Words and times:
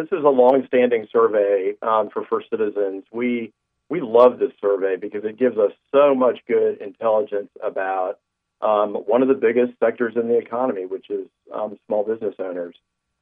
this 0.00 0.18
is 0.18 0.24
a 0.24 0.28
long-standing 0.28 1.06
survey 1.12 1.74
um, 1.82 2.08
for 2.10 2.24
First 2.24 2.48
Citizens. 2.50 3.04
We 3.12 3.52
we 3.88 4.00
love 4.00 4.38
this 4.38 4.52
survey 4.60 4.96
because 4.96 5.24
it 5.24 5.36
gives 5.36 5.58
us 5.58 5.72
so 5.92 6.14
much 6.14 6.38
good 6.46 6.80
intelligence 6.80 7.50
about 7.62 8.20
um, 8.60 8.94
one 8.94 9.20
of 9.20 9.28
the 9.28 9.34
biggest 9.34 9.72
sectors 9.80 10.14
in 10.14 10.28
the 10.28 10.38
economy, 10.38 10.86
which 10.86 11.10
is 11.10 11.26
um, 11.52 11.76
small 11.86 12.04
business 12.04 12.36
owners. 12.38 12.76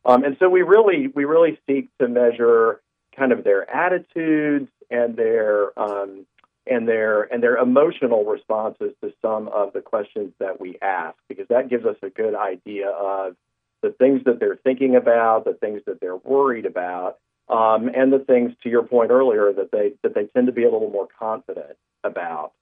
Um, 0.04 0.24
and 0.24 0.36
so 0.38 0.48
we 0.50 0.62
really 0.62 1.08
we 1.08 1.24
really 1.24 1.58
seek 1.66 1.88
to 1.98 2.08
measure 2.08 2.80
kind 3.16 3.32
of 3.32 3.44
their 3.44 3.68
attitudes 3.68 4.68
and 4.90 5.16
their 5.16 5.78
um, 5.78 6.26
and 6.66 6.86
their 6.86 7.22
and 7.22 7.42
their 7.42 7.56
emotional 7.56 8.24
responses 8.24 8.92
to 9.02 9.12
some 9.22 9.48
of 9.48 9.72
the 9.72 9.80
questions 9.80 10.32
that 10.38 10.60
we 10.60 10.78
ask 10.82 11.16
because 11.28 11.48
that 11.48 11.70
gives 11.70 11.86
us 11.86 11.96
a 12.02 12.10
good 12.10 12.34
idea 12.34 12.90
of 12.90 13.36
the 13.82 13.90
things 13.90 14.22
that 14.24 14.40
they're 14.40 14.56
thinking 14.56 14.96
about, 14.96 15.44
the 15.44 15.54
things 15.54 15.82
that 15.86 16.00
they're 16.00 16.16
worried 16.16 16.66
about, 16.66 17.18
um, 17.48 17.88
and 17.94 18.12
the 18.12 18.18
things 18.18 18.52
to 18.62 18.68
your 18.68 18.82
point 18.82 19.10
earlier 19.10 19.52
that 19.52 19.70
they 19.72 19.92
that 20.02 20.14
they 20.14 20.26
tend 20.26 20.46
to 20.46 20.52
be 20.52 20.64
a 20.64 20.70
little 20.70 20.90
more 20.90 21.08
confident 21.18 21.76
about. 22.04 22.52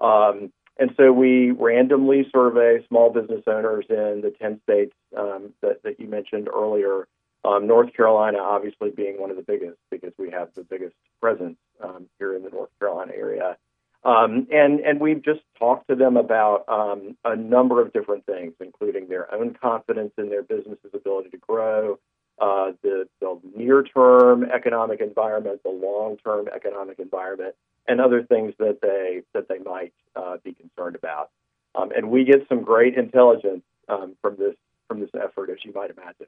Um, 0.00 0.52
and 0.78 0.90
so 0.96 1.12
we 1.12 1.50
randomly 1.50 2.26
survey 2.34 2.84
small 2.88 3.10
business 3.10 3.42
owners 3.46 3.84
in 3.90 4.22
the 4.22 4.32
10 4.40 4.60
states 4.62 4.94
um, 5.16 5.52
that, 5.60 5.82
that 5.82 6.00
you 6.00 6.08
mentioned 6.08 6.48
earlier. 6.48 7.06
Um, 7.44 7.66
North 7.66 7.92
Carolina, 7.94 8.38
obviously, 8.38 8.90
being 8.90 9.20
one 9.20 9.30
of 9.30 9.36
the 9.36 9.42
biggest 9.42 9.76
because 9.90 10.12
we 10.18 10.30
have 10.30 10.48
the 10.54 10.62
biggest 10.62 10.94
presence 11.20 11.58
um, 11.82 12.06
here 12.18 12.34
in 12.34 12.42
the 12.42 12.50
North 12.50 12.70
Carolina 12.78 13.12
area. 13.14 13.56
Um, 14.04 14.48
and 14.52 14.80
and 14.80 15.00
we've 15.00 15.22
just 15.22 15.40
talked 15.58 15.88
to 15.88 15.94
them 15.94 16.16
about 16.16 16.64
um, 16.68 17.16
a 17.24 17.36
number 17.36 17.80
of 17.80 17.92
different 17.92 18.26
things, 18.26 18.52
including 18.60 19.08
their 19.08 19.32
own 19.32 19.54
confidence 19.54 20.12
in 20.18 20.28
their 20.28 20.42
business's 20.42 20.90
ability 20.92 21.30
to 21.30 21.36
grow, 21.36 21.98
uh, 22.40 22.72
the, 22.82 23.08
the 23.20 23.38
near-term 23.56 24.44
economic 24.44 25.00
environment, 25.00 25.62
the 25.62 25.70
long-term 25.70 26.48
economic 26.52 26.98
environment, 26.98 27.54
and 27.86 28.00
other 28.00 28.24
things 28.24 28.54
that 28.58 28.80
they 28.82 29.22
that 29.34 29.46
they 29.48 29.58
might 29.58 29.92
uh, 30.16 30.36
be 30.42 30.52
concerned 30.52 30.96
about. 30.96 31.30
Um, 31.74 31.92
and 31.94 32.10
we 32.10 32.24
get 32.24 32.48
some 32.48 32.62
great 32.62 32.96
intelligence 32.96 33.62
um, 33.88 34.16
from 34.20 34.36
this 34.36 34.56
from 34.88 34.98
this 35.00 35.10
effort, 35.14 35.50
as 35.50 35.58
you 35.64 35.72
might 35.72 35.90
imagine. 35.90 36.26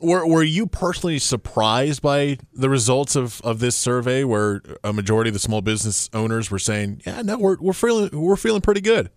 Were 0.00 0.26
Were 0.26 0.42
you 0.42 0.66
personally 0.66 1.18
surprised 1.18 2.02
by 2.02 2.38
the 2.52 2.68
results 2.68 3.16
of, 3.16 3.40
of 3.42 3.60
this 3.60 3.76
survey, 3.76 4.24
where 4.24 4.62
a 4.82 4.92
majority 4.92 5.28
of 5.28 5.34
the 5.34 5.40
small 5.40 5.60
business 5.60 6.08
owners 6.12 6.50
were 6.50 6.58
saying, 6.58 7.02
"Yeah, 7.06 7.22
no, 7.22 7.38
we're 7.38 7.56
we're 7.60 7.72
feeling 7.72 8.10
we're 8.12 8.36
feeling 8.36 8.62
pretty 8.62 8.80
good." 8.80 9.10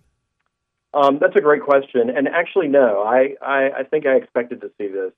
Um, 0.93 1.17
that's 1.19 1.35
a 1.35 1.41
great 1.41 1.63
question, 1.63 2.09
and 2.09 2.27
actually, 2.27 2.67
no, 2.67 3.01
I, 3.01 3.35
I, 3.41 3.69
I 3.79 3.83
think 3.83 4.05
I 4.05 4.11
expected 4.11 4.61
to 4.61 4.71
see 4.77 4.87
this. 4.87 5.11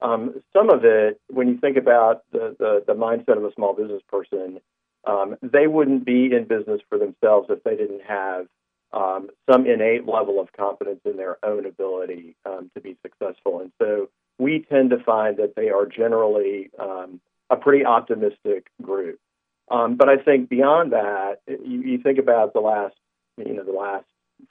Um, 0.00 0.40
some 0.52 0.70
of 0.70 0.84
it, 0.84 1.20
when 1.28 1.48
you 1.48 1.58
think 1.58 1.76
about 1.76 2.22
the, 2.30 2.54
the, 2.58 2.84
the 2.86 2.94
mindset 2.94 3.36
of 3.36 3.44
a 3.44 3.52
small 3.54 3.72
business 3.72 4.02
person, 4.08 4.60
um, 5.04 5.36
they 5.42 5.66
wouldn't 5.66 6.04
be 6.04 6.30
in 6.32 6.44
business 6.44 6.80
for 6.88 6.96
themselves 6.98 7.48
if 7.50 7.64
they 7.64 7.74
didn't 7.74 8.02
have 8.06 8.46
um, 8.92 9.30
some 9.50 9.66
innate 9.66 10.06
level 10.06 10.40
of 10.40 10.52
confidence 10.52 11.00
in 11.04 11.16
their 11.16 11.44
own 11.44 11.66
ability 11.66 12.36
um, 12.44 12.70
to 12.74 12.80
be 12.80 12.96
successful. 13.02 13.60
And 13.60 13.72
so 13.80 14.08
we 14.38 14.64
tend 14.68 14.90
to 14.90 14.98
find 14.98 15.38
that 15.38 15.54
they 15.56 15.70
are 15.70 15.86
generally 15.86 16.70
um, 16.78 17.20
a 17.50 17.56
pretty 17.56 17.84
optimistic 17.84 18.66
group. 18.82 19.18
Um, 19.70 19.96
but 19.96 20.08
I 20.08 20.16
think 20.16 20.48
beyond 20.48 20.92
that, 20.92 21.40
you, 21.46 21.82
you 21.82 21.98
think 21.98 22.18
about 22.18 22.52
the 22.52 22.60
last, 22.60 22.94
you 23.36 23.54
know, 23.54 23.64
the 23.64 23.72
last 23.72 24.04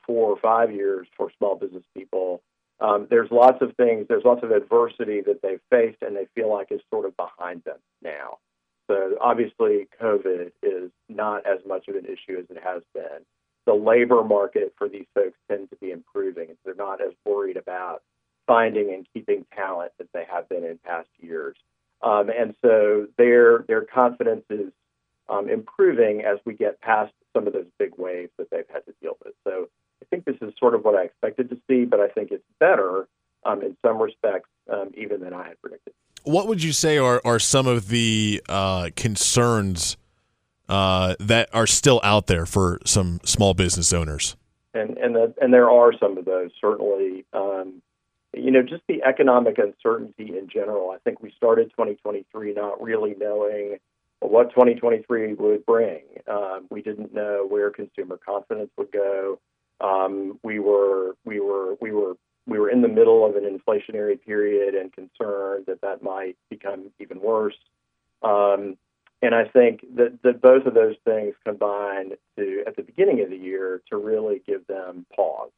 four 0.06 0.30
or 0.32 0.38
five 0.38 0.74
years 0.74 1.08
for 1.16 1.32
small 1.38 1.56
business 1.56 1.84
people. 1.94 2.42
Um, 2.82 3.08
there's 3.10 3.32
lots 3.32 3.62
of 3.62 3.76
things, 3.78 4.08
there's 4.10 4.26
lots 4.26 4.44
of 4.44 4.52
adversity 4.52 5.22
that 5.22 5.42
they've 5.42 5.62
faced, 5.70 6.02
and 6.02 6.16
they 6.16 6.28
feel 6.36 6.52
like 6.52 6.72
is 6.72 6.82
sort 6.90 7.06
of 7.06 7.16
behind 7.16 7.64
them 7.64 7.78
now. 8.02 8.40
So 8.88 9.18
obviously, 9.22 9.88
COVID 10.02 10.52
is 10.62 10.92
not 11.08 11.46
as 11.46 11.60
much 11.66 11.88
of 11.88 11.96
an 11.96 12.06
issue 12.06 12.38
as 12.38 12.46
it 12.50 12.62
has 12.64 12.84
been. 12.94 13.24
The 13.66 13.74
labor 13.74 14.24
market 14.24 14.74
for 14.78 14.90
these 14.90 15.08
folks 15.16 15.38
tends 15.50 15.70
to 15.70 15.76
be 15.78 15.92
improving. 15.92 16.50
They're 16.64 16.76
not 16.76 17.02
as 17.02 17.14
worried 17.26 17.58
about 17.58 18.04
finding 18.48 18.94
and 18.94 19.08
keeping 19.14 19.46
talent 19.56 19.92
as 20.00 20.08
they 20.14 20.26
have 20.32 20.48
been 20.50 20.64
in 20.64 20.78
past 20.84 21.10
years. 21.20 21.56
Um, 22.02 22.30
and 22.30 22.56
so 22.62 23.08
their 23.18 23.66
their 23.68 23.82
confidence 23.82 24.44
is 24.50 24.72
um, 25.30 25.50
improving 25.50 26.22
as 26.24 26.38
we 26.46 26.54
get 26.54 26.80
past 26.82 27.14
some 27.34 27.48
of 27.48 27.54
those 27.54 27.66
big 27.80 27.94
waves 27.98 28.32
that 28.38 28.50
they've 28.52 28.68
had 28.72 28.86
to 28.86 28.94
deal 29.02 29.18
with. 29.24 29.34
So 29.44 29.70
I 30.02 30.06
think 30.10 30.26
this 30.26 30.36
is 30.42 30.54
sort 30.60 30.76
of 30.76 30.84
what 30.84 30.96
I 30.96 31.04
expected 31.04 31.50
to 31.50 31.58
see, 31.68 31.86
but 31.86 32.00
I 32.00 32.08
think 32.10 32.32
it's 32.32 32.44
better 32.60 33.08
um, 33.44 33.62
in 33.62 33.76
some 33.84 34.02
respects 34.02 34.50
um, 34.72 34.92
even 34.96 35.22
than 35.22 35.34
I 35.34 35.48
had 35.48 35.62
predicted. 35.62 35.94
What 36.24 36.48
would 36.48 36.64
you 36.64 36.74
say 36.74 36.98
are, 36.98 37.22
are 37.24 37.40
some 37.40 37.68
of 37.68 37.90
the 37.90 38.42
uh, 38.50 38.90
concerns 38.96 39.98
uh, 40.68 41.16
that 41.20 41.50
are 41.54 41.68
still 41.68 42.02
out 42.04 42.28
there 42.28 42.46
for 42.46 42.80
some 42.86 43.20
small 43.24 43.54
business 43.54 43.94
owners? 43.94 44.36
And 44.74 44.98
and 44.98 45.16
the, 45.16 45.34
and 45.42 45.54
there 45.54 45.70
are 45.70 45.94
some 45.98 46.18
of 46.18 46.26
those 46.26 46.52
certainly. 46.60 47.26
Um, 47.34 47.82
you 48.46 48.52
know, 48.52 48.62
just 48.62 48.84
the 48.88 49.02
economic 49.02 49.58
uncertainty 49.58 50.38
in 50.38 50.48
general. 50.48 50.92
I 50.92 50.98
think 51.00 51.20
we 51.20 51.32
started 51.36 51.72
2023 51.72 52.54
not 52.54 52.80
really 52.80 53.16
knowing 53.18 53.80
what 54.20 54.52
2023 54.52 55.34
would 55.34 55.66
bring. 55.66 56.02
Um, 56.28 56.68
we 56.70 56.84
didn't 56.84 57.12
know 57.12 57.48
where 57.50 57.72
consumer 57.72 58.20
confidence 58.24 58.70
would 58.78 58.92
go. 58.92 59.40
Um, 59.82 60.40
we 60.44 60.60
were 60.60 61.16
we 61.26 61.40
were 61.40 61.76
we 61.82 61.92
were 61.92 62.14
we 62.46 62.60
were 62.60 62.70
in 62.70 62.84
the 62.84 62.88
middle 62.88 63.26
of 63.26 63.36
an 63.36 63.44
inflationary 63.44 64.22
period 64.22 64.76
and 64.76 64.94
concerned 64.94 65.66
that 65.66 65.82
that 65.82 66.04
might 66.04 66.38
become 66.52 66.92
even 67.00 67.20
worse. 67.20 67.58
Um, 68.22 68.78
and 69.24 69.34
I 69.34 69.46
think 69.46 69.84
that, 69.96 70.20
that 70.22 70.40
both 70.40 70.68
of 70.68 70.76
those 70.76 70.98
things 71.04 71.34
combined 71.44 72.14
to, 72.38 72.64
at 72.68 72.76
the 72.76 72.84
beginning 72.84 73.22
of 73.22 73.32
the 73.32 73.38
year, 73.38 73.82
to 73.90 73.98
really 73.98 74.44
give 74.46 74.68
them 74.68 75.08
pause 75.16 75.50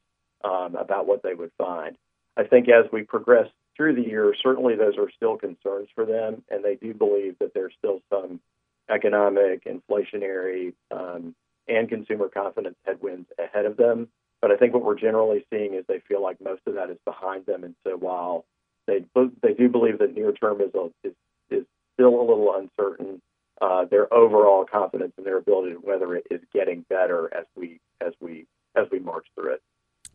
um, 0.42 0.74
about 0.74 1.06
what 1.06 1.22
they 1.22 1.34
would 1.34 1.52
find. 1.58 1.98
I 2.38 2.44
think 2.44 2.68
as 2.68 2.84
we 2.92 3.02
progress 3.02 3.48
through 3.76 3.96
the 3.96 4.08
year, 4.08 4.32
certainly 4.40 4.76
those 4.76 4.96
are 4.96 5.10
still 5.10 5.36
concerns 5.36 5.88
for 5.94 6.06
them, 6.06 6.42
and 6.48 6.64
they 6.64 6.76
do 6.76 6.94
believe 6.94 7.36
that 7.40 7.52
there's 7.52 7.74
still 7.78 8.00
some 8.10 8.40
economic, 8.88 9.64
inflationary, 9.64 10.72
um, 10.90 11.34
and 11.66 11.88
consumer 11.88 12.28
confidence 12.28 12.76
headwinds 12.84 13.28
ahead 13.38 13.66
of 13.66 13.76
them. 13.76 14.08
But 14.40 14.52
I 14.52 14.56
think 14.56 14.72
what 14.72 14.84
we're 14.84 14.98
generally 14.98 15.44
seeing 15.50 15.74
is 15.74 15.84
they 15.88 16.00
feel 16.06 16.22
like 16.22 16.40
most 16.40 16.62
of 16.66 16.74
that 16.74 16.90
is 16.90 16.98
behind 17.04 17.44
them, 17.46 17.64
and 17.64 17.74
so 17.84 17.96
while 17.96 18.44
they 18.86 19.04
they 19.42 19.52
do 19.52 19.68
believe 19.68 19.98
that 19.98 20.14
near 20.14 20.32
term 20.32 20.60
is, 20.60 20.70
a, 20.74 20.90
is 21.02 21.14
is 21.50 21.64
still 21.94 22.20
a 22.20 22.22
little 22.22 22.54
uncertain, 22.54 23.20
uh, 23.60 23.84
their 23.86 24.12
overall 24.14 24.64
confidence 24.64 25.12
in 25.18 25.24
their 25.24 25.38
ability 25.38 25.72
to 25.72 25.80
weather 25.80 26.14
it 26.14 26.26
is 26.30 26.40
getting 26.54 26.84
better 26.88 27.32
as 27.34 27.46
we 27.56 27.80
as 28.00 28.12
we 28.20 28.46
as 28.76 28.86
we 28.92 29.00
march 29.00 29.26
through 29.34 29.54
it. 29.54 29.62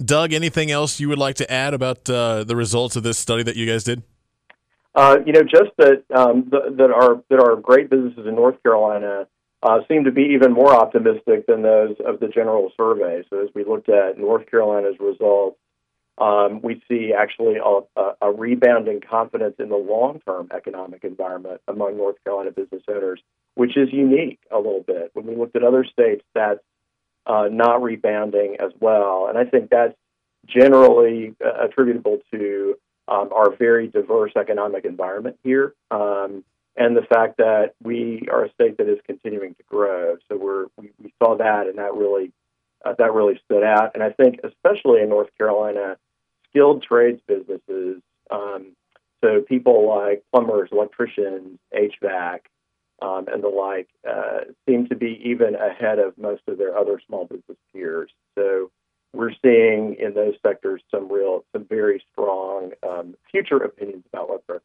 Doug, 0.04 0.34
anything 0.34 0.72
else 0.72 1.00
you 1.00 1.10
would 1.10 1.20
like 1.20 1.36
to 1.36 1.52
add 1.52 1.74
about 1.74 2.10
uh, 2.10 2.44
the 2.44 2.56
results 2.56 2.96
of 2.96 3.04
this 3.04 3.18
study 3.18 3.44
that 3.44 3.56
you 3.56 3.66
guys 3.66 3.84
did? 3.84 4.04
Uh, 4.96 5.18
you 5.26 5.34
know, 5.34 5.42
just 5.42 5.72
that 5.78 6.04
um, 6.14 6.50
that 6.52 6.92
our 6.92 7.24
that 7.30 7.40
our 7.40 7.56
great 7.56 7.90
businesses 7.90 8.28
in 8.28 8.36
North 8.36 8.62
Carolina 8.62 9.28
uh, 9.64 9.80
seem 9.88 10.04
to 10.04 10.12
be 10.12 10.34
even 10.34 10.52
more 10.52 10.74
optimistic 10.76 11.48
than 11.48 11.64
those 11.64 11.96
of 12.06 12.20
the 12.20 12.28
general 12.28 12.72
survey. 12.78 13.24
So 13.30 13.44
as 13.44 13.50
we 13.56 13.64
looked 13.64 13.90
at 13.90 14.18
North 14.20 14.50
Carolina's 14.52 14.98
results, 15.00 15.58
um, 16.20 16.62
we 16.62 16.84
see 16.88 17.12
actually 17.18 17.56
a, 17.58 18.12
a, 18.22 18.32
rebounding 18.32 19.02
confidence 19.02 19.56
in 19.58 19.70
the 19.70 19.76
long-term 19.78 20.50
economic 20.56 21.04
environment 21.04 21.62
among 21.68 21.98
North 21.98 22.18
Carolina 22.24 22.52
business 22.52 22.84
owners, 22.88 23.20
which 23.56 23.76
is 23.76 23.90
unique 23.92 24.40
a 24.52 24.58
little 24.58 24.84
bit. 24.86 25.10
When 25.14 25.26
we 25.26 25.36
looked 25.36 25.56
at 25.56 25.64
other 25.64 25.84
states, 25.84 26.24
that's 26.36 26.60
uh, 27.26 27.48
not 27.52 27.82
rebounding 27.82 28.58
as 28.60 28.72
well. 28.80 29.28
And 29.28 29.38
I 29.38 29.46
think 29.46 29.70
that's 29.70 29.96
generally 30.46 31.36
uh, 31.44 31.66
attributable 31.66 32.20
to 32.32 32.76
um, 33.08 33.30
our 33.34 33.56
very 33.56 33.88
diverse 33.88 34.32
economic 34.36 34.86
environment 34.86 35.38
here, 35.44 35.74
um, 35.92 36.44
and 36.76 36.96
the 36.96 37.02
fact 37.02 37.38
that 37.38 37.74
we 37.84 38.28
are 38.32 38.46
a 38.46 38.52
state 38.54 38.78
that 38.78 38.90
is 38.90 39.00
continuing 39.06 39.56
to 39.56 39.64
grow. 39.70 40.18
So 40.30 40.38
we're 40.38 40.66
we, 40.78 40.92
we 41.02 41.14
saw 41.22 41.38
that, 41.38 41.68
and 41.68 41.78
that 41.78 41.94
really 41.94 42.32
uh, 42.86 42.94
that 42.98 43.14
really 43.14 43.40
stood 43.46 43.64
out. 43.64 43.92
And 43.94 44.04
I 44.04 44.12
think, 44.12 44.40
especially 44.44 45.02
in 45.02 45.10
North 45.10 45.30
Carolina, 45.38 45.98
skilled 46.50 46.84
trades 46.84 47.22
businesses, 47.28 48.02
um, 48.32 48.74
so 49.24 49.42
people 49.42 49.88
like 49.88 50.24
plumbers, 50.32 50.70
electricians, 50.72 51.60
HVAC, 51.74 52.40
um, 53.04 53.26
and 53.28 53.44
the 53.44 53.50
like 53.50 53.90
uh, 54.10 54.46
seem 54.68 54.88
to 54.88 54.96
be 54.96 55.22
even 55.24 55.56
ahead 55.56 56.00
of 56.00 56.18
most 56.18 56.42
of 56.48 56.58
their 56.58 56.78
other 56.78 57.02
small 57.06 57.26
business 57.26 57.58
peers. 57.74 58.10
So 58.36 58.72
we're 59.14 59.34
seeing 59.44 59.96
in 60.00 60.14
those 60.14 60.36
sectors 60.46 60.82
some 60.90 61.12
real, 61.12 61.44
some 61.52 61.66
very 61.66 62.04
strong 62.12 62.72
um, 62.88 63.16
future 63.30 63.58
opinions 63.58 64.04
about 64.12 64.30
what 64.30 64.48
growth 64.48 64.62